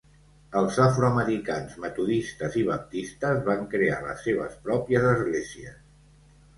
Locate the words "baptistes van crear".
2.71-4.03